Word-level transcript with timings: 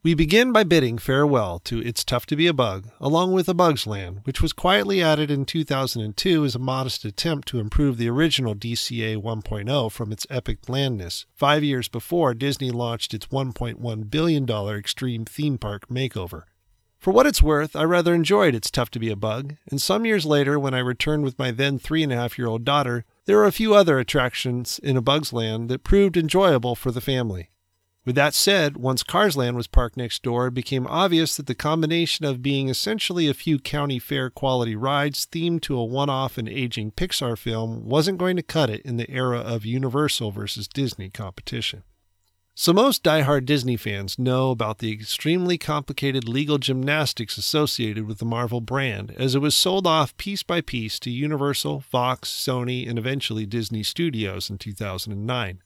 We 0.00 0.14
begin 0.14 0.52
by 0.52 0.62
bidding 0.62 0.96
farewell 0.98 1.58
to 1.64 1.82
It's 1.82 2.04
Tough 2.04 2.24
to 2.26 2.36
Be 2.36 2.46
a 2.46 2.52
Bug, 2.52 2.86
along 3.00 3.32
with 3.32 3.48
A 3.48 3.52
Bug's 3.52 3.84
Land, 3.84 4.20
which 4.22 4.40
was 4.40 4.52
quietly 4.52 5.02
added 5.02 5.28
in 5.28 5.44
2002 5.44 6.44
as 6.44 6.54
a 6.54 6.60
modest 6.60 7.04
attempt 7.04 7.48
to 7.48 7.58
improve 7.58 7.96
the 7.96 8.08
original 8.08 8.54
DCA 8.54 9.16
1.0 9.16 9.90
from 9.90 10.12
its 10.12 10.24
epic 10.30 10.62
blandness, 10.62 11.26
five 11.34 11.64
years 11.64 11.88
before 11.88 12.32
Disney 12.32 12.70
launched 12.70 13.12
its 13.12 13.26
$1.1 13.26 14.08
billion 14.08 14.48
extreme 14.48 15.24
theme 15.24 15.58
park 15.58 15.88
makeover. 15.88 16.44
For 17.00 17.12
what 17.12 17.26
it's 17.26 17.42
worth, 17.42 17.74
I 17.74 17.82
rather 17.82 18.14
enjoyed 18.14 18.54
It's 18.54 18.70
Tough 18.70 18.92
to 18.92 19.00
Be 19.00 19.10
a 19.10 19.16
Bug, 19.16 19.56
and 19.68 19.82
some 19.82 20.06
years 20.06 20.24
later, 20.24 20.60
when 20.60 20.74
I 20.74 20.78
returned 20.78 21.24
with 21.24 21.40
my 21.40 21.50
then 21.50 21.76
three 21.76 22.04
and 22.04 22.12
a 22.12 22.16
half 22.16 22.38
year 22.38 22.46
old 22.46 22.64
daughter, 22.64 23.04
there 23.24 23.38
were 23.38 23.46
a 23.46 23.52
few 23.52 23.74
other 23.74 23.98
attractions 23.98 24.78
in 24.80 24.96
A 24.96 25.02
Bug's 25.02 25.32
Land 25.32 25.68
that 25.70 25.82
proved 25.82 26.16
enjoyable 26.16 26.76
for 26.76 26.92
the 26.92 27.00
family. 27.00 27.50
With 28.08 28.14
that 28.14 28.32
said, 28.32 28.78
once 28.78 29.02
Cars 29.02 29.36
Land 29.36 29.54
was 29.54 29.66
parked 29.66 29.98
next 29.98 30.22
door, 30.22 30.46
it 30.46 30.54
became 30.54 30.86
obvious 30.86 31.36
that 31.36 31.44
the 31.44 31.54
combination 31.54 32.24
of 32.24 32.40
being 32.40 32.70
essentially 32.70 33.28
a 33.28 33.34
few 33.34 33.58
county 33.58 33.98
fair 33.98 34.30
quality 34.30 34.74
rides 34.74 35.28
themed 35.30 35.60
to 35.64 35.76
a 35.76 35.84
one 35.84 36.08
off 36.08 36.38
and 36.38 36.48
aging 36.48 36.92
Pixar 36.92 37.36
film 37.36 37.84
wasn't 37.86 38.16
going 38.16 38.36
to 38.36 38.42
cut 38.42 38.70
it 38.70 38.80
in 38.80 38.96
the 38.96 39.10
era 39.10 39.40
of 39.40 39.66
Universal 39.66 40.30
versus 40.30 40.66
Disney 40.66 41.10
competition. 41.10 41.82
So, 42.54 42.72
most 42.72 43.02
die-hard 43.02 43.44
Disney 43.44 43.76
fans 43.76 44.18
know 44.18 44.52
about 44.52 44.78
the 44.78 44.90
extremely 44.90 45.58
complicated 45.58 46.26
legal 46.26 46.56
gymnastics 46.56 47.36
associated 47.36 48.06
with 48.06 48.20
the 48.20 48.24
Marvel 48.24 48.62
brand, 48.62 49.14
as 49.18 49.34
it 49.34 49.40
was 49.40 49.54
sold 49.54 49.86
off 49.86 50.16
piece 50.16 50.42
by 50.42 50.62
piece 50.62 50.98
to 51.00 51.10
Universal, 51.10 51.82
Fox, 51.82 52.30
Sony, 52.30 52.88
and 52.88 52.98
eventually 52.98 53.44
Disney 53.44 53.82
Studios 53.82 54.48
in 54.48 54.56
2009 54.56 55.60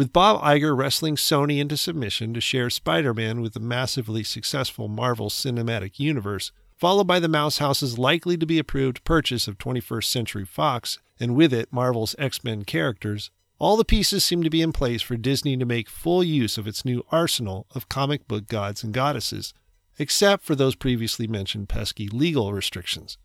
with 0.00 0.14
Bob 0.14 0.40
Iger 0.40 0.74
wrestling 0.74 1.14
Sony 1.14 1.60
into 1.60 1.76
submission 1.76 2.32
to 2.32 2.40
share 2.40 2.70
Spider 2.70 3.12
Man 3.12 3.42
with 3.42 3.52
the 3.52 3.60
massively 3.60 4.24
successful 4.24 4.88
Marvel 4.88 5.28
Cinematic 5.28 5.98
Universe, 5.98 6.52
followed 6.78 7.06
by 7.06 7.20
the 7.20 7.28
Mouse 7.28 7.58
House's 7.58 7.98
likely 7.98 8.38
to 8.38 8.46
be 8.46 8.58
approved 8.58 9.04
purchase 9.04 9.46
of 9.46 9.58
21st 9.58 10.04
Century 10.04 10.46
Fox, 10.46 10.98
and 11.20 11.36
with 11.36 11.52
it 11.52 11.70
Marvel's 11.70 12.16
X 12.18 12.42
Men 12.42 12.64
characters, 12.64 13.30
all 13.58 13.76
the 13.76 13.84
pieces 13.84 14.24
seem 14.24 14.42
to 14.42 14.48
be 14.48 14.62
in 14.62 14.72
place 14.72 15.02
for 15.02 15.18
Disney 15.18 15.54
to 15.58 15.66
make 15.66 15.90
full 15.90 16.24
use 16.24 16.56
of 16.56 16.66
its 16.66 16.82
new 16.82 17.04
arsenal 17.12 17.66
of 17.74 17.90
comic 17.90 18.26
book 18.26 18.46
gods 18.46 18.82
and 18.82 18.94
goddesses, 18.94 19.52
except 19.98 20.44
for 20.44 20.54
those 20.54 20.76
previously 20.76 21.26
mentioned 21.26 21.68
pesky 21.68 22.08
legal 22.08 22.54
restrictions. 22.54 23.18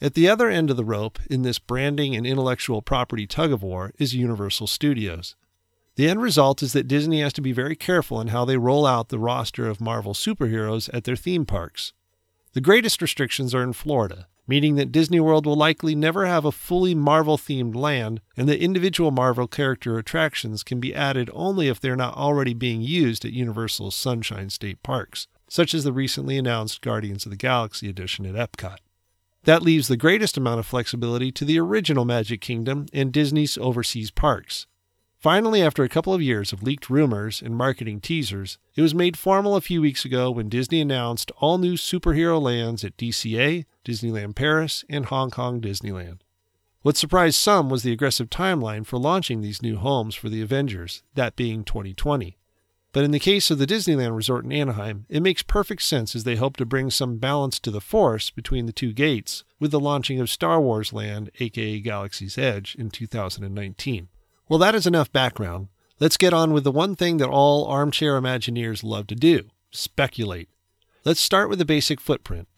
At 0.00 0.14
the 0.14 0.30
other 0.30 0.48
end 0.48 0.70
of 0.70 0.78
the 0.78 0.82
rope, 0.82 1.18
in 1.28 1.42
this 1.42 1.58
branding 1.58 2.16
and 2.16 2.26
intellectual 2.26 2.80
property 2.80 3.26
tug 3.26 3.52
of 3.52 3.62
war, 3.62 3.92
is 3.98 4.14
Universal 4.14 4.68
Studios. 4.68 5.36
The 5.96 6.08
end 6.08 6.22
result 6.22 6.62
is 6.62 6.72
that 6.72 6.88
Disney 6.88 7.20
has 7.20 7.34
to 7.34 7.42
be 7.42 7.52
very 7.52 7.76
careful 7.76 8.20
in 8.20 8.28
how 8.28 8.44
they 8.44 8.56
roll 8.56 8.86
out 8.86 9.10
the 9.10 9.18
roster 9.18 9.68
of 9.68 9.80
Marvel 9.80 10.14
superheroes 10.14 10.88
at 10.92 11.04
their 11.04 11.16
theme 11.16 11.44
parks. 11.44 11.92
The 12.54 12.62
greatest 12.62 13.02
restrictions 13.02 13.54
are 13.54 13.62
in 13.62 13.74
Florida, 13.74 14.26
meaning 14.46 14.76
that 14.76 14.90
Disney 14.90 15.20
World 15.20 15.44
will 15.44 15.56
likely 15.56 15.94
never 15.94 16.26
have 16.26 16.44
a 16.44 16.52
fully 16.52 16.94
Marvel 16.94 17.36
themed 17.36 17.74
land, 17.74 18.20
and 18.36 18.48
that 18.48 18.62
individual 18.62 19.10
Marvel 19.10 19.46
character 19.46 19.98
attractions 19.98 20.62
can 20.62 20.80
be 20.80 20.94
added 20.94 21.30
only 21.34 21.68
if 21.68 21.78
they're 21.78 21.94
not 21.94 22.16
already 22.16 22.54
being 22.54 22.80
used 22.80 23.24
at 23.24 23.32
Universal's 23.32 23.94
Sunshine 23.94 24.48
State 24.48 24.82
parks, 24.82 25.26
such 25.48 25.74
as 25.74 25.84
the 25.84 25.92
recently 25.92 26.38
announced 26.38 26.80
Guardians 26.80 27.26
of 27.26 27.30
the 27.30 27.36
Galaxy 27.36 27.88
edition 27.88 28.24
at 28.24 28.34
Epcot. 28.34 28.78
That 29.44 29.62
leaves 29.62 29.88
the 29.88 29.96
greatest 29.96 30.36
amount 30.36 30.60
of 30.60 30.66
flexibility 30.66 31.32
to 31.32 31.44
the 31.44 31.58
original 31.58 32.04
Magic 32.04 32.40
Kingdom 32.40 32.86
and 32.92 33.12
Disney's 33.12 33.58
overseas 33.58 34.10
parks. 34.10 34.66
Finally, 35.22 35.62
after 35.62 35.84
a 35.84 35.88
couple 35.88 36.12
of 36.12 36.20
years 36.20 36.52
of 36.52 36.64
leaked 36.64 36.90
rumors 36.90 37.40
and 37.40 37.54
marketing 37.54 38.00
teasers, 38.00 38.58
it 38.74 38.82
was 38.82 38.92
made 38.92 39.16
formal 39.16 39.54
a 39.54 39.60
few 39.60 39.80
weeks 39.80 40.04
ago 40.04 40.32
when 40.32 40.48
Disney 40.48 40.80
announced 40.80 41.30
all 41.38 41.58
new 41.58 41.74
superhero 41.74 42.42
lands 42.42 42.82
at 42.82 42.96
DCA, 42.96 43.64
Disneyland 43.84 44.34
Paris, 44.34 44.84
and 44.90 45.06
Hong 45.06 45.30
Kong 45.30 45.60
Disneyland. 45.60 46.22
What 46.80 46.96
surprised 46.96 47.36
some 47.36 47.70
was 47.70 47.84
the 47.84 47.92
aggressive 47.92 48.30
timeline 48.30 48.84
for 48.84 48.98
launching 48.98 49.42
these 49.42 49.62
new 49.62 49.76
homes 49.76 50.16
for 50.16 50.28
the 50.28 50.42
Avengers, 50.42 51.04
that 51.14 51.36
being 51.36 51.62
2020. 51.62 52.36
But 52.90 53.04
in 53.04 53.12
the 53.12 53.20
case 53.20 53.48
of 53.48 53.60
the 53.60 53.66
Disneyland 53.66 54.16
Resort 54.16 54.44
in 54.44 54.50
Anaheim, 54.50 55.06
it 55.08 55.22
makes 55.22 55.44
perfect 55.44 55.82
sense 55.82 56.16
as 56.16 56.24
they 56.24 56.34
hope 56.34 56.56
to 56.56 56.66
bring 56.66 56.90
some 56.90 57.18
balance 57.18 57.60
to 57.60 57.70
the 57.70 57.80
force 57.80 58.30
between 58.30 58.66
the 58.66 58.72
two 58.72 58.92
gates 58.92 59.44
with 59.60 59.70
the 59.70 59.78
launching 59.78 60.18
of 60.18 60.28
Star 60.28 60.60
Wars 60.60 60.92
Land, 60.92 61.30
aka 61.38 61.78
Galaxy's 61.78 62.36
Edge, 62.36 62.74
in 62.74 62.90
2019. 62.90 64.08
Well, 64.52 64.58
that 64.58 64.74
is 64.74 64.86
enough 64.86 65.10
background. 65.10 65.68
Let's 65.98 66.18
get 66.18 66.34
on 66.34 66.52
with 66.52 66.64
the 66.64 66.70
one 66.70 66.94
thing 66.94 67.16
that 67.16 67.30
all 67.30 67.64
armchair 67.64 68.20
Imagineers 68.20 68.84
love 68.84 69.06
to 69.06 69.14
do 69.14 69.48
speculate. 69.70 70.50
Let's 71.06 71.22
start 71.22 71.48
with 71.48 71.58
the 71.58 71.64
basic 71.64 72.02
footprint. 72.02 72.48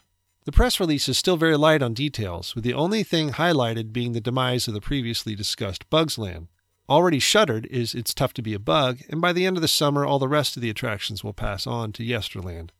The 0.45 0.51
press 0.51 0.81
release 0.81 1.09
is 1.09 1.17
still 1.17 1.37
very 1.37 1.57
light 1.57 1.83
on 1.83 1.95
details, 1.95 2.57
with 2.57 2.65
the 2.65 2.75
only 2.75 3.05
thing 3.05 3.31
highlighted 3.31 3.93
being 3.93 4.11
the 4.11 4.21
demise 4.21 4.67
of 4.67 4.75
the 4.75 4.81
previously 4.81 5.37
discussed 5.37 5.89
Bugs 5.89 6.19
Land. 6.19 6.49
Already 6.89 7.21
shuttered 7.21 7.65
is 7.67 7.95
It's 7.95 8.13
Tough 8.13 8.33
to 8.33 8.43
Be 8.43 8.55
a 8.55 8.59
Bug, 8.59 9.03
and 9.09 9.21
by 9.21 9.33
the 9.33 9.47
end 9.47 9.57
of 9.57 9.63
the 9.63 9.69
summer, 9.69 10.05
all 10.05 10.19
the 10.19 10.27
rest 10.27 10.57
of 10.57 10.63
the 10.63 10.71
attractions 10.71 11.23
will 11.23 11.33
pass 11.33 11.65
on 11.65 11.93
to 11.93 12.03
Yesterland. 12.03 12.71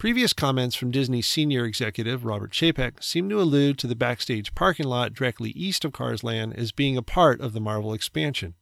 Previous 0.00 0.32
comments 0.32 0.74
from 0.74 0.90
Disney's 0.90 1.26
senior 1.26 1.66
executive, 1.66 2.24
Robert 2.24 2.52
Chapek, 2.52 3.04
seem 3.04 3.28
to 3.28 3.38
allude 3.38 3.76
to 3.76 3.86
the 3.86 3.94
backstage 3.94 4.54
parking 4.54 4.86
lot 4.86 5.12
directly 5.12 5.50
east 5.50 5.84
of 5.84 5.92
Cars 5.92 6.24
Land 6.24 6.56
as 6.56 6.72
being 6.72 6.96
a 6.96 7.02
part 7.02 7.38
of 7.42 7.52
the 7.52 7.60
Marvel 7.60 7.92
expansion. 7.92 8.54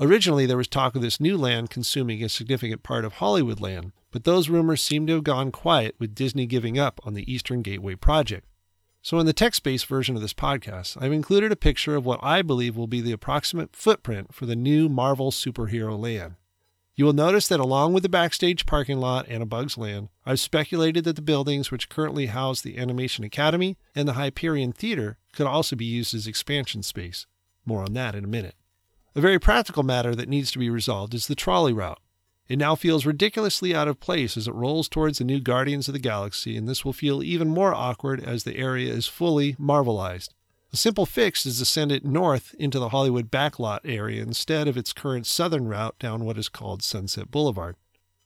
Originally, 0.00 0.46
there 0.46 0.56
was 0.56 0.66
talk 0.66 0.96
of 0.96 1.00
this 1.00 1.20
new 1.20 1.38
land 1.38 1.70
consuming 1.70 2.24
a 2.24 2.28
significant 2.28 2.82
part 2.82 3.04
of 3.04 3.12
Hollywood 3.12 3.60
land, 3.60 3.92
but 4.10 4.24
those 4.24 4.48
rumors 4.48 4.82
seem 4.82 5.06
to 5.06 5.12
have 5.12 5.22
gone 5.22 5.52
quiet 5.52 5.94
with 6.00 6.12
Disney 6.12 6.44
giving 6.44 6.76
up 6.76 6.98
on 7.04 7.14
the 7.14 7.32
Eastern 7.32 7.62
Gateway 7.62 7.94
project. 7.94 8.48
So, 9.00 9.20
in 9.20 9.26
the 9.26 9.32
text 9.32 9.62
based 9.62 9.86
version 9.86 10.16
of 10.16 10.22
this 10.22 10.34
podcast, 10.34 11.00
I've 11.00 11.12
included 11.12 11.52
a 11.52 11.56
picture 11.56 11.94
of 11.94 12.04
what 12.04 12.18
I 12.20 12.42
believe 12.42 12.76
will 12.76 12.88
be 12.88 13.00
the 13.00 13.12
approximate 13.12 13.76
footprint 13.76 14.34
for 14.34 14.44
the 14.44 14.56
new 14.56 14.88
Marvel 14.88 15.30
superhero 15.30 15.96
land. 15.96 16.34
You 16.96 17.04
will 17.04 17.12
notice 17.12 17.48
that 17.48 17.60
along 17.60 17.92
with 17.92 18.02
the 18.02 18.08
backstage 18.08 18.66
parking 18.66 18.98
lot 18.98 19.26
and 19.28 19.42
a 19.42 19.46
Bugs 19.46 19.78
Land, 19.78 20.08
I've 20.26 20.40
speculated 20.40 21.04
that 21.04 21.16
the 21.16 21.22
buildings 21.22 21.70
which 21.70 21.88
currently 21.88 22.26
house 22.26 22.60
the 22.60 22.76
Animation 22.76 23.24
Academy 23.24 23.78
and 23.94 24.06
the 24.06 24.14
Hyperion 24.14 24.72
Theater 24.72 25.16
could 25.32 25.46
also 25.46 25.76
be 25.76 25.84
used 25.84 26.14
as 26.14 26.26
expansion 26.26 26.82
space. 26.82 27.26
More 27.64 27.82
on 27.82 27.94
that 27.94 28.14
in 28.14 28.24
a 28.24 28.28
minute. 28.28 28.56
A 29.14 29.20
very 29.20 29.38
practical 29.38 29.82
matter 29.82 30.14
that 30.14 30.28
needs 30.28 30.50
to 30.52 30.58
be 30.58 30.70
resolved 30.70 31.14
is 31.14 31.26
the 31.26 31.34
trolley 31.34 31.72
route. 31.72 32.00
It 32.48 32.58
now 32.58 32.74
feels 32.74 33.06
ridiculously 33.06 33.74
out 33.74 33.86
of 33.86 34.00
place 34.00 34.36
as 34.36 34.48
it 34.48 34.54
rolls 34.54 34.88
towards 34.88 35.18
the 35.18 35.24
new 35.24 35.40
Guardians 35.40 35.88
of 35.88 35.94
the 35.94 36.00
Galaxy, 36.00 36.56
and 36.56 36.68
this 36.68 36.84
will 36.84 36.92
feel 36.92 37.22
even 37.22 37.48
more 37.48 37.72
awkward 37.72 38.22
as 38.22 38.42
the 38.42 38.56
area 38.56 38.92
is 38.92 39.06
fully 39.06 39.54
Marvelized. 39.54 40.30
A 40.72 40.76
simple 40.76 41.04
fix 41.04 41.46
is 41.46 41.58
to 41.58 41.64
send 41.64 41.90
it 41.90 42.04
north 42.04 42.54
into 42.56 42.78
the 42.78 42.90
Hollywood 42.90 43.28
backlot 43.28 43.80
area 43.84 44.22
instead 44.22 44.68
of 44.68 44.76
its 44.76 44.92
current 44.92 45.26
southern 45.26 45.66
route 45.66 45.98
down 45.98 46.24
what 46.24 46.38
is 46.38 46.48
called 46.48 46.82
Sunset 46.82 47.28
Boulevard. 47.28 47.74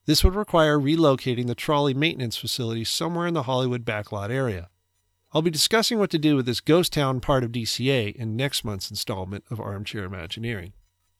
This 0.04 0.22
would 0.22 0.34
require 0.34 0.78
relocating 0.78 1.46
the 1.46 1.54
trolley 1.54 1.94
maintenance 1.94 2.36
facility 2.36 2.84
somewhere 2.84 3.26
in 3.26 3.32
the 3.32 3.44
Hollywood 3.44 3.86
backlot 3.86 4.28
area. 4.28 4.68
I'll 5.32 5.40
be 5.40 5.50
discussing 5.50 5.98
what 5.98 6.10
to 6.10 6.18
do 6.18 6.36
with 6.36 6.44
this 6.44 6.60
ghost 6.60 6.92
town 6.92 7.20
part 7.20 7.44
of 7.44 7.52
DCA 7.52 8.14
in 8.14 8.36
next 8.36 8.62
month's 8.62 8.90
installment 8.90 9.44
of 9.50 9.58
Armchair 9.58 10.04
Imagineering. 10.04 10.74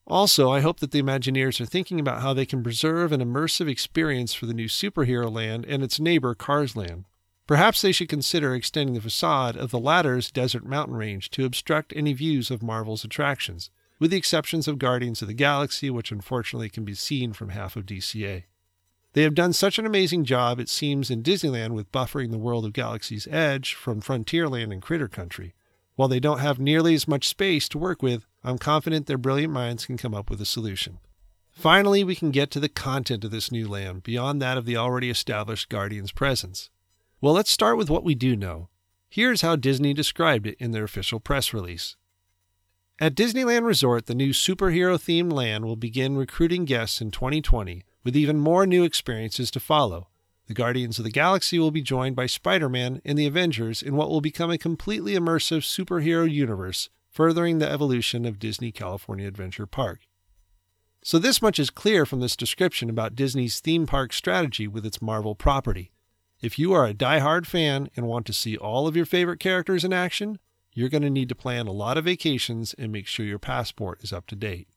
Also, 0.06 0.50
I 0.50 0.60
hope 0.60 0.80
that 0.80 0.90
the 0.90 1.02
Imagineers 1.02 1.58
are 1.58 1.66
thinking 1.66 1.98
about 1.98 2.20
how 2.20 2.34
they 2.34 2.44
can 2.44 2.62
preserve 2.62 3.12
an 3.12 3.22
immersive 3.22 3.70
experience 3.70 4.34
for 4.34 4.44
the 4.44 4.52
new 4.52 4.68
superhero 4.68 5.32
land 5.32 5.64
and 5.64 5.82
its 5.82 5.98
neighbor 5.98 6.34
Cars 6.34 6.76
Land. 6.76 7.06
Perhaps 7.46 7.82
they 7.82 7.92
should 7.92 8.08
consider 8.08 8.54
extending 8.54 8.94
the 8.94 9.00
facade 9.00 9.56
of 9.56 9.70
the 9.70 9.78
latter's 9.78 10.30
desert 10.30 10.64
mountain 10.64 10.96
range 10.96 11.30
to 11.30 11.44
obstruct 11.44 11.92
any 11.94 12.14
views 12.14 12.50
of 12.50 12.62
Marvel's 12.62 13.04
attractions, 13.04 13.70
with 13.98 14.10
the 14.10 14.16
exceptions 14.16 14.66
of 14.66 14.78
Guardians 14.78 15.20
of 15.20 15.28
the 15.28 15.34
Galaxy, 15.34 15.90
which 15.90 16.10
unfortunately 16.10 16.70
can 16.70 16.84
be 16.84 16.94
seen 16.94 17.32
from 17.32 17.50
half 17.50 17.76
of 17.76 17.84
DCA. 17.84 18.44
They 19.12 19.22
have 19.22 19.34
done 19.34 19.52
such 19.52 19.78
an 19.78 19.86
amazing 19.86 20.24
job, 20.24 20.58
it 20.58 20.68
seems, 20.68 21.10
in 21.10 21.22
Disneyland 21.22 21.72
with 21.72 21.92
buffering 21.92 22.30
the 22.30 22.38
world 22.38 22.64
of 22.64 22.72
Galaxy's 22.72 23.28
Edge 23.30 23.74
from 23.74 24.00
Frontierland 24.00 24.72
and 24.72 24.82
Critter 24.82 25.06
Country. 25.06 25.54
While 25.96 26.08
they 26.08 26.18
don't 26.18 26.40
have 26.40 26.58
nearly 26.58 26.94
as 26.94 27.06
much 27.06 27.28
space 27.28 27.68
to 27.68 27.78
work 27.78 28.02
with, 28.02 28.26
I'm 28.42 28.58
confident 28.58 29.06
their 29.06 29.16
brilliant 29.16 29.52
minds 29.52 29.86
can 29.86 29.96
come 29.96 30.14
up 30.14 30.30
with 30.30 30.40
a 30.40 30.46
solution. 30.46 30.98
Finally, 31.52 32.02
we 32.02 32.16
can 32.16 32.32
get 32.32 32.50
to 32.50 32.58
the 32.58 32.68
content 32.68 33.22
of 33.22 33.30
this 33.30 33.52
new 33.52 33.68
land 33.68 34.02
beyond 34.02 34.42
that 34.42 34.58
of 34.58 34.64
the 34.64 34.76
already 34.76 35.10
established 35.10 35.68
Guardians 35.68 36.10
presence. 36.10 36.70
Well, 37.24 37.32
let's 37.32 37.50
start 37.50 37.78
with 37.78 37.88
what 37.88 38.04
we 38.04 38.14
do 38.14 38.36
know. 38.36 38.68
Here's 39.08 39.40
how 39.40 39.56
Disney 39.56 39.94
described 39.94 40.46
it 40.46 40.58
in 40.58 40.72
their 40.72 40.84
official 40.84 41.20
press 41.20 41.54
release. 41.54 41.96
At 43.00 43.14
Disneyland 43.14 43.64
Resort, 43.64 44.04
the 44.04 44.14
new 44.14 44.34
superhero 44.34 44.98
themed 44.98 45.32
land 45.32 45.64
will 45.64 45.74
begin 45.74 46.18
recruiting 46.18 46.66
guests 46.66 47.00
in 47.00 47.10
2020, 47.10 47.82
with 48.04 48.14
even 48.14 48.38
more 48.38 48.66
new 48.66 48.84
experiences 48.84 49.50
to 49.52 49.58
follow. 49.58 50.08
The 50.48 50.52
Guardians 50.52 50.98
of 50.98 51.06
the 51.06 51.10
Galaxy 51.10 51.58
will 51.58 51.70
be 51.70 51.80
joined 51.80 52.14
by 52.14 52.26
Spider 52.26 52.68
Man 52.68 53.00
and 53.06 53.16
the 53.16 53.26
Avengers 53.26 53.80
in 53.80 53.96
what 53.96 54.10
will 54.10 54.20
become 54.20 54.50
a 54.50 54.58
completely 54.58 55.14
immersive 55.14 55.62
superhero 55.62 56.30
universe, 56.30 56.90
furthering 57.10 57.58
the 57.58 57.70
evolution 57.70 58.26
of 58.26 58.38
Disney 58.38 58.70
California 58.70 59.26
Adventure 59.26 59.64
Park. 59.64 60.00
So, 61.02 61.18
this 61.18 61.40
much 61.40 61.58
is 61.58 61.70
clear 61.70 62.04
from 62.04 62.20
this 62.20 62.36
description 62.36 62.90
about 62.90 63.16
Disney's 63.16 63.60
theme 63.60 63.86
park 63.86 64.12
strategy 64.12 64.68
with 64.68 64.84
its 64.84 65.00
Marvel 65.00 65.34
property. 65.34 65.90
If 66.44 66.58
you 66.58 66.74
are 66.74 66.84
a 66.84 66.92
die-hard 66.92 67.46
fan 67.46 67.88
and 67.96 68.06
want 68.06 68.26
to 68.26 68.34
see 68.34 68.54
all 68.54 68.86
of 68.86 68.94
your 68.94 69.06
favorite 69.06 69.40
characters 69.40 69.82
in 69.82 69.94
action, 69.94 70.38
you're 70.74 70.90
going 70.90 71.00
to 71.00 71.08
need 71.08 71.30
to 71.30 71.34
plan 71.34 71.66
a 71.66 71.72
lot 71.72 71.96
of 71.96 72.04
vacations 72.04 72.74
and 72.74 72.92
make 72.92 73.06
sure 73.06 73.24
your 73.24 73.38
passport 73.38 74.04
is 74.04 74.12
up 74.12 74.26
to 74.26 74.36
date. 74.36 74.68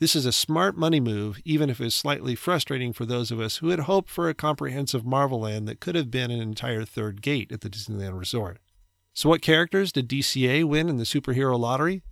This 0.00 0.16
is 0.16 0.26
a 0.26 0.32
smart 0.32 0.76
money 0.76 0.98
move, 0.98 1.40
even 1.44 1.70
if 1.70 1.80
it's 1.80 1.94
slightly 1.94 2.34
frustrating 2.34 2.92
for 2.92 3.06
those 3.06 3.30
of 3.30 3.38
us 3.38 3.58
who 3.58 3.68
had 3.68 3.78
hoped 3.78 4.10
for 4.10 4.28
a 4.28 4.34
comprehensive 4.34 5.06
Marvel 5.06 5.38
land 5.38 5.68
that 5.68 5.78
could 5.78 5.94
have 5.94 6.10
been 6.10 6.32
an 6.32 6.40
entire 6.40 6.84
third 6.84 7.22
gate 7.22 7.52
at 7.52 7.60
the 7.60 7.70
Disneyland 7.70 8.18
Resort. 8.18 8.58
So, 9.12 9.28
what 9.28 9.40
characters 9.40 9.92
did 9.92 10.08
DCA 10.08 10.64
win 10.64 10.88
in 10.88 10.96
the 10.96 11.04
superhero 11.04 11.56
lottery? 11.56 12.02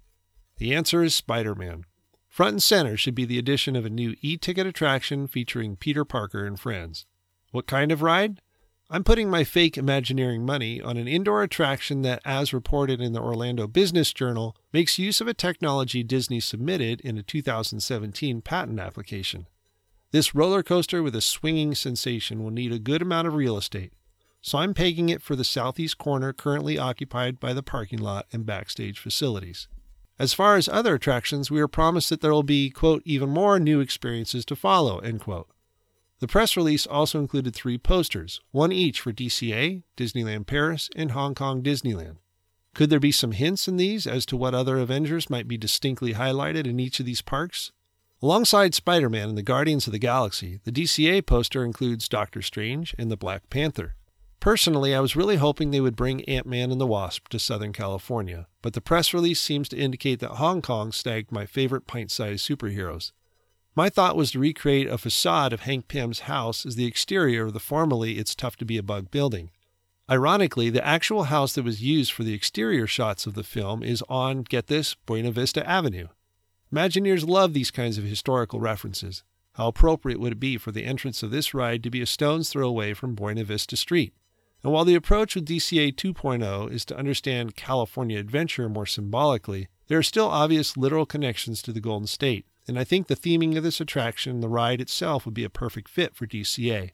The 0.58 0.72
answer 0.72 1.02
is 1.02 1.12
Spider 1.12 1.56
Man. 1.56 1.86
Front 2.28 2.52
and 2.52 2.62
center 2.62 2.96
should 2.96 3.16
be 3.16 3.24
the 3.24 3.40
addition 3.40 3.74
of 3.74 3.84
a 3.84 3.90
new 3.90 4.14
e 4.20 4.36
ticket 4.36 4.68
attraction 4.68 5.26
featuring 5.26 5.74
Peter 5.74 6.04
Parker 6.04 6.46
and 6.46 6.60
friends. 6.60 7.04
What 7.50 7.66
kind 7.66 7.90
of 7.90 8.00
ride? 8.00 8.40
I'm 8.94 9.04
putting 9.04 9.30
my 9.30 9.42
fake 9.42 9.78
Imagineering 9.78 10.44
money 10.44 10.78
on 10.78 10.98
an 10.98 11.08
indoor 11.08 11.42
attraction 11.42 12.02
that, 12.02 12.20
as 12.26 12.52
reported 12.52 13.00
in 13.00 13.14
the 13.14 13.22
Orlando 13.22 13.66
Business 13.66 14.12
Journal, 14.12 14.54
makes 14.70 14.98
use 14.98 15.18
of 15.22 15.26
a 15.26 15.32
technology 15.32 16.02
Disney 16.02 16.40
submitted 16.40 17.00
in 17.00 17.16
a 17.16 17.22
2017 17.22 18.42
patent 18.42 18.78
application. 18.78 19.46
This 20.10 20.34
roller 20.34 20.62
coaster 20.62 21.02
with 21.02 21.16
a 21.16 21.22
swinging 21.22 21.74
sensation 21.74 22.44
will 22.44 22.50
need 22.50 22.70
a 22.70 22.78
good 22.78 23.00
amount 23.00 23.26
of 23.26 23.34
real 23.34 23.56
estate, 23.56 23.94
so 24.42 24.58
I'm 24.58 24.74
pegging 24.74 25.08
it 25.08 25.22
for 25.22 25.36
the 25.36 25.42
southeast 25.42 25.96
corner 25.96 26.34
currently 26.34 26.76
occupied 26.76 27.40
by 27.40 27.54
the 27.54 27.62
parking 27.62 27.98
lot 27.98 28.26
and 28.30 28.44
backstage 28.44 28.98
facilities. 28.98 29.68
As 30.18 30.34
far 30.34 30.56
as 30.56 30.68
other 30.68 30.96
attractions, 30.96 31.50
we 31.50 31.62
are 31.62 31.66
promised 31.66 32.10
that 32.10 32.20
there 32.20 32.34
will 32.34 32.42
be, 32.42 32.68
quote, 32.68 33.00
even 33.06 33.30
more 33.30 33.58
new 33.58 33.80
experiences 33.80 34.44
to 34.44 34.54
follow, 34.54 34.98
end 34.98 35.20
quote. 35.20 35.48
The 36.22 36.28
press 36.28 36.56
release 36.56 36.86
also 36.86 37.18
included 37.18 37.52
three 37.52 37.78
posters, 37.78 38.40
one 38.52 38.70
each 38.70 39.00
for 39.00 39.12
DCA, 39.12 39.82
Disneyland 39.96 40.46
Paris, 40.46 40.88
and 40.94 41.10
Hong 41.10 41.34
Kong 41.34 41.64
Disneyland. 41.64 42.18
Could 42.76 42.90
there 42.90 43.00
be 43.00 43.10
some 43.10 43.32
hints 43.32 43.66
in 43.66 43.76
these 43.76 44.06
as 44.06 44.24
to 44.26 44.36
what 44.36 44.54
other 44.54 44.78
Avengers 44.78 45.28
might 45.28 45.48
be 45.48 45.58
distinctly 45.58 46.14
highlighted 46.14 46.64
in 46.64 46.78
each 46.78 47.00
of 47.00 47.06
these 47.06 47.22
parks? 47.22 47.72
Alongside 48.22 48.72
Spider 48.72 49.10
Man 49.10 49.30
and 49.30 49.36
the 49.36 49.42
Guardians 49.42 49.88
of 49.88 49.92
the 49.92 49.98
Galaxy, 49.98 50.60
the 50.62 50.70
DCA 50.70 51.26
poster 51.26 51.64
includes 51.64 52.08
Doctor 52.08 52.40
Strange 52.40 52.94
and 52.96 53.10
the 53.10 53.16
Black 53.16 53.50
Panther. 53.50 53.96
Personally, 54.38 54.94
I 54.94 55.00
was 55.00 55.16
really 55.16 55.38
hoping 55.38 55.72
they 55.72 55.80
would 55.80 55.96
bring 55.96 56.22
Ant 56.26 56.46
Man 56.46 56.70
and 56.70 56.80
the 56.80 56.86
Wasp 56.86 57.26
to 57.30 57.40
Southern 57.40 57.72
California, 57.72 58.46
but 58.62 58.74
the 58.74 58.80
press 58.80 59.12
release 59.12 59.40
seems 59.40 59.68
to 59.70 59.76
indicate 59.76 60.20
that 60.20 60.36
Hong 60.36 60.62
Kong 60.62 60.92
snagged 60.92 61.32
my 61.32 61.46
favorite 61.46 61.88
pint 61.88 62.12
sized 62.12 62.48
superheroes. 62.48 63.10
My 63.74 63.88
thought 63.88 64.18
was 64.18 64.32
to 64.32 64.38
recreate 64.38 64.86
a 64.86 64.98
facade 64.98 65.54
of 65.54 65.60
Hank 65.60 65.88
Pym's 65.88 66.20
house 66.20 66.66
as 66.66 66.76
the 66.76 66.84
exterior 66.84 67.46
of 67.46 67.54
the 67.54 67.60
formerly 67.60 68.18
It's 68.18 68.34
Tough 68.34 68.56
to 68.56 68.66
Be 68.66 68.76
a 68.76 68.82
Bug 68.82 69.10
building. 69.10 69.50
Ironically, 70.10 70.68
the 70.68 70.86
actual 70.86 71.24
house 71.24 71.54
that 71.54 71.64
was 71.64 71.82
used 71.82 72.12
for 72.12 72.22
the 72.22 72.34
exterior 72.34 72.86
shots 72.86 73.26
of 73.26 73.32
the 73.32 73.42
film 73.42 73.82
is 73.82 74.04
on, 74.10 74.42
get 74.42 74.66
this, 74.66 74.94
Buena 75.06 75.30
Vista 75.30 75.66
Avenue. 75.66 76.08
Imagineers 76.70 77.26
love 77.26 77.54
these 77.54 77.70
kinds 77.70 77.96
of 77.96 78.04
historical 78.04 78.60
references. 78.60 79.24
How 79.54 79.68
appropriate 79.68 80.20
would 80.20 80.32
it 80.32 80.40
be 80.40 80.58
for 80.58 80.70
the 80.70 80.84
entrance 80.84 81.22
of 81.22 81.30
this 81.30 81.54
ride 81.54 81.82
to 81.84 81.90
be 81.90 82.02
a 82.02 82.06
stone's 82.06 82.50
throw 82.50 82.68
away 82.68 82.92
from 82.92 83.14
Buena 83.14 83.44
Vista 83.44 83.76
Street? 83.76 84.12
And 84.62 84.70
while 84.70 84.84
the 84.84 84.94
approach 84.94 85.34
with 85.34 85.48
DCA 85.48 85.94
2.0 85.94 86.70
is 86.70 86.84
to 86.84 86.96
understand 86.98 87.56
California 87.56 88.18
adventure 88.18 88.68
more 88.68 88.86
symbolically, 88.86 89.68
there 89.88 89.98
are 89.98 90.02
still 90.02 90.28
obvious 90.28 90.76
literal 90.76 91.06
connections 91.06 91.62
to 91.62 91.72
the 91.72 91.80
Golden 91.80 92.06
State 92.06 92.44
and 92.68 92.78
I 92.78 92.84
think 92.84 93.06
the 93.06 93.16
theming 93.16 93.56
of 93.56 93.62
this 93.62 93.80
attraction 93.80 94.34
and 94.34 94.42
the 94.42 94.48
ride 94.48 94.80
itself 94.80 95.24
would 95.24 95.34
be 95.34 95.44
a 95.44 95.50
perfect 95.50 95.88
fit 95.88 96.14
for 96.14 96.26
DCA. 96.26 96.90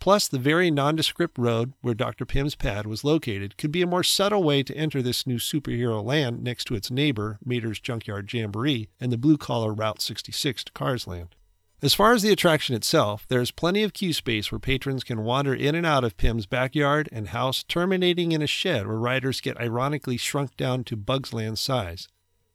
Plus, 0.00 0.28
the 0.28 0.38
very 0.38 0.70
nondescript 0.70 1.36
road 1.38 1.72
where 1.80 1.94
Dr. 1.94 2.24
Pym's 2.24 2.54
pad 2.54 2.86
was 2.86 3.02
located 3.02 3.56
could 3.56 3.72
be 3.72 3.82
a 3.82 3.86
more 3.86 4.04
subtle 4.04 4.44
way 4.44 4.62
to 4.62 4.76
enter 4.76 5.02
this 5.02 5.26
new 5.26 5.38
superhero 5.38 6.04
land 6.04 6.42
next 6.42 6.66
to 6.66 6.74
its 6.74 6.90
neighbor, 6.90 7.38
Mater's 7.44 7.80
Junkyard 7.80 8.32
Jamboree, 8.32 8.88
and 9.00 9.10
the 9.10 9.18
blue 9.18 9.36
collar 9.36 9.74
Route 9.74 10.00
66 10.00 10.64
to 10.64 10.72
Cars 10.72 11.06
Land. 11.06 11.34
As 11.80 11.94
far 11.94 12.12
as 12.12 12.22
the 12.22 12.32
attraction 12.32 12.74
itself, 12.74 13.24
there 13.28 13.40
is 13.40 13.52
plenty 13.52 13.84
of 13.84 13.92
queue 13.92 14.12
space 14.12 14.50
where 14.50 14.58
patrons 14.58 15.04
can 15.04 15.22
wander 15.22 15.54
in 15.54 15.76
and 15.76 15.86
out 15.86 16.02
of 16.02 16.16
Pym's 16.16 16.46
backyard 16.46 17.08
and 17.12 17.28
house, 17.28 17.62
terminating 17.62 18.32
in 18.32 18.42
a 18.42 18.48
shed 18.48 18.86
where 18.86 18.98
riders 18.98 19.40
get 19.40 19.60
ironically 19.60 20.16
shrunk 20.16 20.56
down 20.56 20.82
to 20.84 20.96
Bugs 20.96 21.32
Land 21.32 21.58
size. 21.58 22.08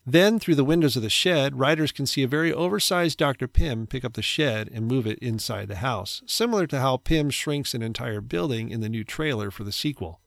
Then, 0.06 0.38
through 0.38 0.56
the 0.56 0.66
windows 0.66 0.98
of 0.98 1.02
the 1.02 1.10
shed, 1.10 1.58
riders 1.58 1.94
can 1.94 2.06
see 2.06 2.24
a 2.24 2.28
very 2.28 2.52
oversized 2.52 3.18
Dr. 3.18 3.48
Pym 3.48 3.88
pick 3.88 4.04
up 4.04 4.14
the 4.14 4.22
shed 4.22 4.70
and 4.74 4.86
move 4.86 5.08
it 5.08 5.18
inside 5.20 5.70
the 5.70 5.78
house, 5.78 6.22
similar 6.26 6.68
to 6.68 6.82
how 6.82 6.98
Pym 6.98 7.30
shrinks 7.30 7.74
an 7.74 7.82
entire 7.82 8.20
building 8.20 8.70
in 8.70 8.82
the 8.82 8.90
new 8.90 9.06
trailer 9.06 9.50
for 9.50 9.64
the 9.64 9.72
sequel. 9.72 10.20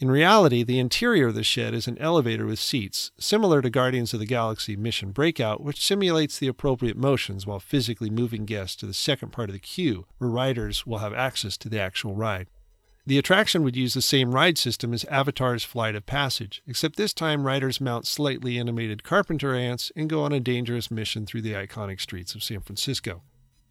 In 0.00 0.10
reality, 0.10 0.64
the 0.64 0.80
interior 0.80 1.28
of 1.28 1.34
the 1.34 1.44
shed 1.44 1.74
is 1.74 1.86
an 1.86 1.98
elevator 1.98 2.46
with 2.46 2.58
seats, 2.58 3.12
similar 3.20 3.62
to 3.62 3.70
Guardians 3.70 4.14
of 4.14 4.18
the 4.18 4.26
Galaxy 4.26 4.74
Mission 4.74 5.12
Breakout, 5.12 5.62
which 5.62 5.84
simulates 5.84 6.38
the 6.38 6.48
appropriate 6.48 6.96
motions 6.96 7.46
while 7.46 7.60
physically 7.60 8.10
moving 8.10 8.46
guests 8.46 8.74
to 8.76 8.86
the 8.86 8.94
second 8.94 9.30
part 9.30 9.50
of 9.50 9.52
the 9.52 9.60
queue, 9.60 10.06
where 10.18 10.30
riders 10.30 10.86
will 10.86 10.98
have 10.98 11.12
access 11.12 11.56
to 11.58 11.68
the 11.68 11.78
actual 11.78 12.14
ride. 12.14 12.48
The 13.06 13.18
attraction 13.18 13.62
would 13.62 13.76
use 13.76 13.94
the 13.94 14.02
same 14.02 14.34
ride 14.34 14.58
system 14.58 14.92
as 14.92 15.04
Avatar's 15.06 15.64
Flight 15.64 15.94
of 15.94 16.06
Passage, 16.06 16.62
except 16.66 16.96
this 16.96 17.14
time 17.14 17.44
riders 17.44 17.80
mount 17.80 18.06
slightly 18.06 18.58
animated 18.58 19.04
carpenter 19.04 19.54
ants 19.54 19.90
and 19.96 20.10
go 20.10 20.22
on 20.22 20.32
a 20.32 20.40
dangerous 20.40 20.90
mission 20.90 21.24
through 21.24 21.42
the 21.42 21.54
iconic 21.54 22.00
streets 22.00 22.34
of 22.34 22.42
San 22.42 22.60
Francisco. 22.60 23.22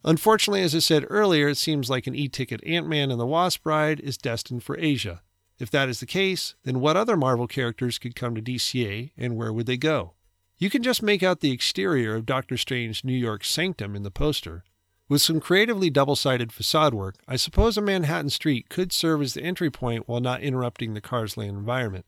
Unfortunately, 0.04 0.62
as 0.62 0.74
I 0.74 0.80
said 0.80 1.06
earlier, 1.08 1.48
it 1.48 1.58
seems 1.58 1.90
like 1.90 2.06
an 2.06 2.14
e 2.14 2.28
ticket 2.28 2.64
Ant 2.64 2.88
Man 2.88 3.10
and 3.10 3.20
the 3.20 3.26
Wasp 3.26 3.64
ride 3.64 4.00
is 4.00 4.16
destined 4.16 4.64
for 4.64 4.78
Asia. 4.78 5.22
If 5.58 5.70
that 5.70 5.90
is 5.90 6.00
the 6.00 6.06
case, 6.06 6.54
then 6.64 6.80
what 6.80 6.96
other 6.96 7.16
Marvel 7.16 7.46
characters 7.46 7.98
could 7.98 8.16
come 8.16 8.34
to 8.34 8.42
DCA 8.42 9.12
and 9.16 9.36
where 9.36 9.52
would 9.52 9.66
they 9.66 9.76
go? 9.76 10.14
You 10.56 10.70
can 10.70 10.82
just 10.82 11.02
make 11.02 11.22
out 11.22 11.40
the 11.40 11.52
exterior 11.52 12.14
of 12.14 12.26
Doctor 12.26 12.56
Strange's 12.56 13.04
New 13.04 13.16
York 13.16 13.44
sanctum 13.44 13.94
in 13.94 14.02
the 14.02 14.10
poster, 14.10 14.64
with 15.10 15.20
some 15.20 15.40
creatively 15.40 15.90
double 15.90 16.14
sided 16.14 16.52
facade 16.52 16.94
work, 16.94 17.16
I 17.26 17.34
suppose 17.34 17.76
a 17.76 17.82
Manhattan 17.82 18.30
street 18.30 18.68
could 18.68 18.92
serve 18.92 19.20
as 19.20 19.34
the 19.34 19.42
entry 19.42 19.68
point 19.68 20.08
while 20.08 20.20
not 20.20 20.40
interrupting 20.40 20.94
the 20.94 21.00
Cars 21.00 21.36
Land 21.36 21.58
environment. 21.58 22.06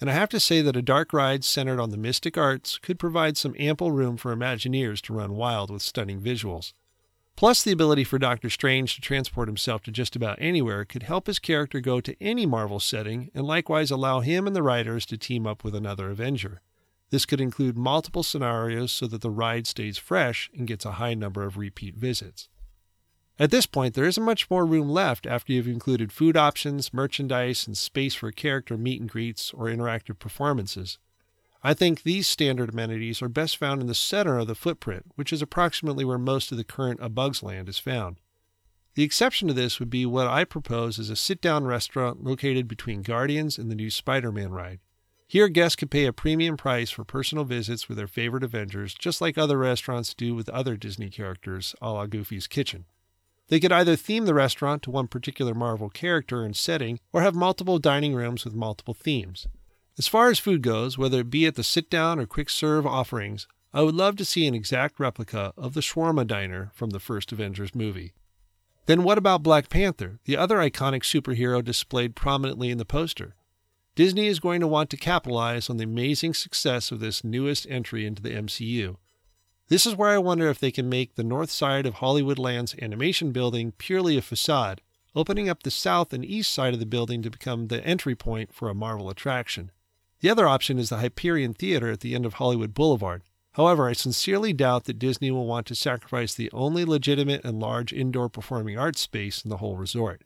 And 0.00 0.10
I 0.10 0.14
have 0.14 0.28
to 0.30 0.40
say 0.40 0.60
that 0.60 0.74
a 0.74 0.82
dark 0.82 1.12
ride 1.12 1.44
centered 1.44 1.78
on 1.78 1.90
the 1.90 1.96
mystic 1.96 2.36
arts 2.36 2.78
could 2.78 2.98
provide 2.98 3.36
some 3.36 3.54
ample 3.60 3.92
room 3.92 4.16
for 4.16 4.34
Imagineers 4.34 5.00
to 5.02 5.12
run 5.12 5.36
wild 5.36 5.70
with 5.70 5.82
stunning 5.82 6.20
visuals. 6.20 6.72
Plus, 7.36 7.62
the 7.62 7.70
ability 7.70 8.02
for 8.02 8.18
Doctor 8.18 8.50
Strange 8.50 8.96
to 8.96 9.00
transport 9.00 9.46
himself 9.46 9.84
to 9.84 9.92
just 9.92 10.16
about 10.16 10.36
anywhere 10.40 10.84
could 10.84 11.04
help 11.04 11.28
his 11.28 11.38
character 11.38 11.78
go 11.78 12.00
to 12.00 12.20
any 12.20 12.44
Marvel 12.44 12.80
setting 12.80 13.30
and 13.36 13.46
likewise 13.46 13.92
allow 13.92 14.18
him 14.18 14.48
and 14.48 14.56
the 14.56 14.64
riders 14.64 15.06
to 15.06 15.16
team 15.16 15.46
up 15.46 15.62
with 15.62 15.76
another 15.76 16.10
Avenger. 16.10 16.60
This 17.12 17.26
could 17.26 17.42
include 17.42 17.76
multiple 17.76 18.22
scenarios 18.22 18.90
so 18.90 19.06
that 19.06 19.20
the 19.20 19.28
ride 19.28 19.66
stays 19.66 19.98
fresh 19.98 20.48
and 20.56 20.66
gets 20.66 20.86
a 20.86 20.92
high 20.92 21.12
number 21.12 21.42
of 21.42 21.58
repeat 21.58 21.94
visits. 21.94 22.48
At 23.38 23.50
this 23.50 23.66
point, 23.66 23.92
there 23.92 24.06
isn't 24.06 24.24
much 24.24 24.48
more 24.48 24.64
room 24.64 24.88
left 24.88 25.26
after 25.26 25.52
you've 25.52 25.68
included 25.68 26.10
food 26.10 26.38
options, 26.38 26.94
merchandise, 26.94 27.66
and 27.66 27.76
space 27.76 28.14
for 28.14 28.32
character 28.32 28.78
meet 28.78 28.98
and 28.98 29.10
greets 29.10 29.52
or 29.52 29.66
interactive 29.66 30.18
performances. 30.18 30.98
I 31.62 31.74
think 31.74 32.02
these 32.02 32.26
standard 32.26 32.70
amenities 32.70 33.20
are 33.20 33.28
best 33.28 33.58
found 33.58 33.82
in 33.82 33.88
the 33.88 33.94
center 33.94 34.38
of 34.38 34.46
the 34.46 34.54
footprint, 34.54 35.12
which 35.14 35.34
is 35.34 35.42
approximately 35.42 36.06
where 36.06 36.16
most 36.16 36.50
of 36.50 36.56
the 36.56 36.64
current 36.64 36.98
A 37.02 37.10
Bug's 37.10 37.42
Land 37.42 37.68
is 37.68 37.78
found. 37.78 38.20
The 38.94 39.02
exception 39.02 39.48
to 39.48 39.54
this 39.54 39.78
would 39.78 39.90
be 39.90 40.06
what 40.06 40.28
I 40.28 40.44
propose 40.44 40.98
as 40.98 41.10
a 41.10 41.16
sit 41.16 41.42
down 41.42 41.66
restaurant 41.66 42.24
located 42.24 42.68
between 42.68 43.02
Guardians 43.02 43.58
and 43.58 43.70
the 43.70 43.74
new 43.74 43.90
Spider 43.90 44.32
Man 44.32 44.50
ride. 44.50 44.80
Here, 45.32 45.48
guests 45.48 45.76
can 45.76 45.88
pay 45.88 46.04
a 46.04 46.12
premium 46.12 46.58
price 46.58 46.90
for 46.90 47.04
personal 47.04 47.44
visits 47.44 47.88
with 47.88 47.96
their 47.96 48.06
favorite 48.06 48.44
Avengers, 48.44 48.92
just 48.92 49.22
like 49.22 49.38
other 49.38 49.56
restaurants 49.56 50.12
do 50.12 50.34
with 50.34 50.50
other 50.50 50.76
Disney 50.76 51.08
characters, 51.08 51.74
a 51.80 51.90
la 51.90 52.04
Goofy's 52.04 52.46
Kitchen. 52.46 52.84
They 53.48 53.58
could 53.58 53.72
either 53.72 53.96
theme 53.96 54.26
the 54.26 54.34
restaurant 54.34 54.82
to 54.82 54.90
one 54.90 55.08
particular 55.08 55.54
Marvel 55.54 55.88
character 55.88 56.44
and 56.44 56.54
setting, 56.54 57.00
or 57.14 57.22
have 57.22 57.34
multiple 57.34 57.78
dining 57.78 58.14
rooms 58.14 58.44
with 58.44 58.52
multiple 58.52 58.92
themes. 58.92 59.46
As 59.96 60.06
far 60.06 60.28
as 60.28 60.38
food 60.38 60.60
goes, 60.60 60.98
whether 60.98 61.20
it 61.20 61.30
be 61.30 61.46
at 61.46 61.54
the 61.54 61.64
sit 61.64 61.88
down 61.88 62.18
or 62.18 62.26
quick 62.26 62.50
serve 62.50 62.86
offerings, 62.86 63.48
I 63.72 63.80
would 63.80 63.94
love 63.94 64.16
to 64.16 64.26
see 64.26 64.46
an 64.46 64.54
exact 64.54 65.00
replica 65.00 65.54
of 65.56 65.72
the 65.72 65.80
Shawarma 65.80 66.26
Diner 66.26 66.72
from 66.74 66.90
the 66.90 67.00
first 67.00 67.32
Avengers 67.32 67.74
movie. 67.74 68.12
Then 68.84 69.02
what 69.02 69.16
about 69.16 69.42
Black 69.42 69.70
Panther, 69.70 70.20
the 70.26 70.36
other 70.36 70.58
iconic 70.58 71.04
superhero 71.04 71.64
displayed 71.64 72.14
prominently 72.14 72.68
in 72.68 72.76
the 72.76 72.84
poster? 72.84 73.34
Disney 73.94 74.26
is 74.26 74.40
going 74.40 74.60
to 74.60 74.66
want 74.66 74.88
to 74.90 74.96
capitalize 74.96 75.68
on 75.68 75.76
the 75.76 75.84
amazing 75.84 76.32
success 76.32 76.90
of 76.90 77.00
this 77.00 77.22
newest 77.22 77.66
entry 77.68 78.06
into 78.06 78.22
the 78.22 78.30
MCU. 78.30 78.96
This 79.68 79.84
is 79.84 79.94
where 79.94 80.08
I 80.08 80.18
wonder 80.18 80.48
if 80.48 80.58
they 80.58 80.70
can 80.70 80.88
make 80.88 81.14
the 81.14 81.22
north 81.22 81.50
side 81.50 81.84
of 81.84 81.96
Hollywoodland's 81.96 82.74
animation 82.80 83.32
building 83.32 83.72
purely 83.72 84.16
a 84.16 84.22
facade, 84.22 84.80
opening 85.14 85.50
up 85.50 85.62
the 85.62 85.70
south 85.70 86.14
and 86.14 86.24
east 86.24 86.52
side 86.52 86.72
of 86.72 86.80
the 86.80 86.86
building 86.86 87.20
to 87.20 87.30
become 87.30 87.68
the 87.68 87.84
entry 87.84 88.14
point 88.14 88.54
for 88.54 88.70
a 88.70 88.74
Marvel 88.74 89.10
attraction. 89.10 89.70
The 90.20 90.30
other 90.30 90.48
option 90.48 90.78
is 90.78 90.88
the 90.88 90.98
Hyperion 90.98 91.52
Theater 91.52 91.90
at 91.90 92.00
the 92.00 92.14
end 92.14 92.24
of 92.24 92.34
Hollywood 92.34 92.72
Boulevard. 92.72 93.22
However, 93.52 93.88
I 93.88 93.92
sincerely 93.92 94.54
doubt 94.54 94.84
that 94.84 94.98
Disney 94.98 95.30
will 95.30 95.46
want 95.46 95.66
to 95.66 95.74
sacrifice 95.74 96.32
the 96.32 96.50
only 96.52 96.86
legitimate 96.86 97.44
and 97.44 97.60
large 97.60 97.92
indoor 97.92 98.30
performing 98.30 98.78
arts 98.78 99.02
space 99.02 99.44
in 99.44 99.50
the 99.50 99.58
whole 99.58 99.76
resort. 99.76 100.22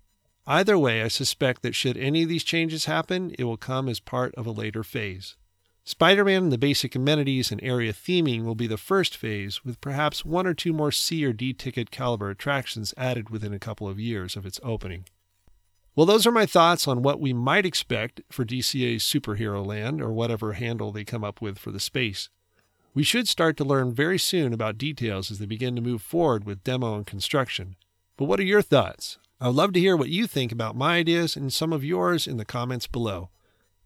Either 0.46 0.78
way, 0.78 1.02
I 1.02 1.08
suspect 1.08 1.62
that 1.62 1.74
should 1.74 1.96
any 1.96 2.22
of 2.22 2.28
these 2.28 2.44
changes 2.44 2.84
happen, 2.84 3.34
it 3.38 3.44
will 3.44 3.56
come 3.56 3.88
as 3.88 3.98
part 3.98 4.34
of 4.36 4.46
a 4.46 4.52
later 4.52 4.84
phase. 4.84 5.34
Spider 5.82 6.24
Man 6.24 6.44
and 6.44 6.52
the 6.52 6.58
basic 6.58 6.94
amenities 6.94 7.52
and 7.52 7.62
area 7.62 7.92
theming 7.92 8.44
will 8.44 8.54
be 8.54 8.66
the 8.66 8.76
first 8.76 9.16
phase, 9.16 9.64
with 9.64 9.80
perhaps 9.80 10.24
one 10.24 10.46
or 10.46 10.54
two 10.54 10.72
more 10.72 10.92
C 10.92 11.24
or 11.24 11.32
D 11.32 11.52
ticket 11.52 11.90
caliber 11.90 12.30
attractions 12.30 12.94
added 12.96 13.30
within 13.30 13.52
a 13.52 13.58
couple 13.58 13.88
of 13.88 14.00
years 14.00 14.36
of 14.36 14.44
its 14.44 14.60
opening. 14.62 15.04
Well, 15.94 16.06
those 16.06 16.26
are 16.26 16.32
my 16.32 16.44
thoughts 16.44 16.86
on 16.86 17.02
what 17.02 17.20
we 17.20 17.32
might 17.32 17.64
expect 17.64 18.20
for 18.30 18.44
DCA's 18.44 19.02
Superhero 19.02 19.64
Land, 19.64 20.02
or 20.02 20.12
whatever 20.12 20.52
handle 20.52 20.92
they 20.92 21.04
come 21.04 21.24
up 21.24 21.40
with 21.40 21.58
for 21.58 21.70
the 21.70 21.80
space. 21.80 22.28
We 22.92 23.02
should 23.02 23.28
start 23.28 23.56
to 23.58 23.64
learn 23.64 23.94
very 23.94 24.18
soon 24.18 24.52
about 24.52 24.78
details 24.78 25.30
as 25.30 25.38
they 25.38 25.46
begin 25.46 25.74
to 25.76 25.82
move 25.82 26.02
forward 26.02 26.44
with 26.44 26.64
demo 26.64 26.96
and 26.96 27.06
construction. 27.06 27.76
But 28.16 28.24
what 28.24 28.40
are 28.40 28.44
your 28.44 28.62
thoughts? 28.62 29.18
I 29.40 29.48
would 29.48 29.56
love 29.56 29.72
to 29.74 29.80
hear 29.80 29.96
what 29.96 30.08
you 30.08 30.26
think 30.26 30.50
about 30.50 30.76
my 30.76 30.96
ideas 30.96 31.36
and 31.36 31.52
some 31.52 31.72
of 31.72 31.84
yours 31.84 32.26
in 32.26 32.38
the 32.38 32.44
comments 32.44 32.86
below. 32.86 33.30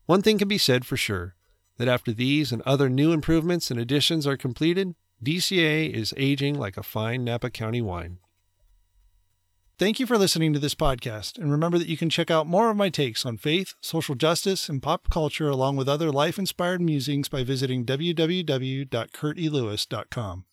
One 0.07 0.23
thing 0.23 0.39
can 0.39 0.49
be 0.49 0.59
said 0.59 0.87
for 0.87 0.97
sure 0.97 1.35
that 1.77 1.89
after 1.89 2.13
these 2.13 2.53
and 2.53 2.63
other 2.63 2.89
new 2.89 3.13
improvements 3.13 3.71
and 3.71 3.81
additions 3.81 4.27
are 4.27 4.37
completed, 4.37 4.95
DCA 5.25 5.93
is 5.93 6.15
aging 6.17 6.59
like 6.59 6.77
a 6.77 6.83
fine 6.83 7.25
Napa 7.25 7.51
County 7.51 7.81
wine. 7.81 8.19
Thank 9.79 9.99
you 9.99 10.07
for 10.07 10.19
listening 10.19 10.53
to 10.53 10.59
this 10.59 10.75
podcast, 10.75 11.39
and 11.39 11.51
remember 11.51 11.79
that 11.79 11.89
you 11.89 11.97
can 11.97 12.11
check 12.11 12.31
out 12.31 12.47
more 12.47 12.71
of 12.71 12.77
my 12.77 12.91
takes 12.91 13.25
on 13.25 13.39
faith, 13.39 13.73
social 13.81 14.15
justice, 14.15 14.69
and 14.69 14.83
pop 14.83 15.09
culture 15.09 15.49
along 15.49 15.77
with 15.77 15.89
other 15.89 16.13
life 16.13 16.39
inspired 16.39 16.83
musings 16.83 17.31
by 17.31 17.45
visiting 17.45 17.87
www.kurtelewis.com. 17.87 20.45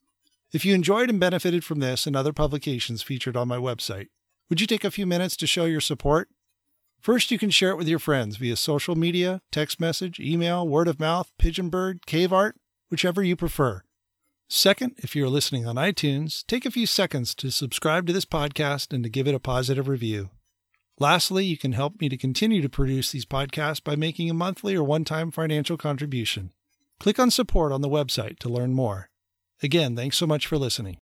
If 0.54 0.64
you 0.64 0.74
enjoyed 0.74 1.10
and 1.10 1.20
benefited 1.20 1.66
from 1.66 1.80
this 1.80 2.08
and 2.08 2.16
other 2.16 2.32
publications 2.32 3.04
featured 3.04 3.36
on 3.36 3.50
my 3.50 3.58
website, 3.58 4.08
would 4.50 4.62
you 4.62 4.68
take 4.68 4.84
a 4.84 4.92
few 4.92 5.06
minutes 5.06 5.36
to 5.38 5.48
show 5.48 5.66
your 5.66 5.82
support? 5.82 6.30
First, 7.00 7.32
you 7.32 7.38
can 7.38 7.50
share 7.50 7.72
it 7.72 7.78
with 7.78 7.88
your 7.88 8.00
friends 8.00 8.38
via 8.38 8.56
social 8.56 8.96
media, 8.96 9.42
text 9.52 9.80
message, 9.80 10.20
email, 10.20 10.68
word 10.68 10.88
of 10.88 11.00
mouth, 11.00 11.32
pigeon 11.38 11.70
bird, 11.70 12.06
cave 12.06 12.34
art, 12.34 12.56
whichever 12.90 13.22
you 13.24 13.36
prefer. 13.36 13.84
Second, 14.50 14.94
if 14.98 15.16
you're 15.16 15.30
listening 15.30 15.68
on 15.68 15.76
iTunes, 15.76 16.46
take 16.48 16.66
a 16.66 16.72
few 16.72 16.88
seconds 16.88 17.36
to 17.36 17.52
subscribe 17.52 18.08
to 18.08 18.14
this 18.14 18.26
podcast 18.26 18.94
and 18.94 19.04
to 19.04 19.10
give 19.10 19.28
it 19.28 19.36
a 19.36 19.40
positive 19.40 19.90
review. 19.90 20.30
Lastly, 21.00 21.46
you 21.46 21.58
can 21.58 21.74
help 21.74 22.00
me 22.00 22.08
to 22.08 22.18
continue 22.18 22.62
to 22.62 22.70
produce 22.70 23.12
these 23.12 23.26
podcasts 23.26 23.84
by 23.84 23.98
making 23.98 24.30
a 24.30 24.34
monthly 24.34 24.76
or 24.76 24.84
one 24.84 25.04
time 25.04 25.30
financial 25.32 25.76
contribution. 25.76 26.54
Click 27.00 27.20
on 27.20 27.30
support 27.30 27.74
on 27.74 27.82
the 27.82 27.90
website 27.90 28.40
to 28.40 28.50
learn 28.50 28.74
more. 28.74 29.10
Again, 29.62 29.96
thanks 29.96 30.18
so 30.18 30.26
much 30.26 30.48
for 30.48 30.58
listening. 30.58 30.96